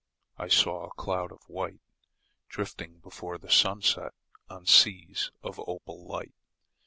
I 0.39 0.47
saw 0.47 0.83
a 0.85 0.93
cloud 0.95 1.31
of 1.31 1.43
white 1.47 1.79
Drifting 2.49 2.97
before 3.01 3.37
the 3.37 3.51
sunset 3.51 4.13
On 4.49 4.65
seas 4.65 5.29
of 5.43 5.59
opal 5.67 6.07
light. 6.07 6.33